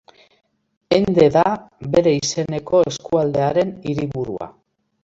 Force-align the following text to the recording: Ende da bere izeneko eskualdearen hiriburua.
Ende 0.99 1.27
da 1.35 1.43
bere 1.97 2.15
izeneko 2.23 2.83
eskualdearen 2.95 3.79
hiriburua. 3.87 4.55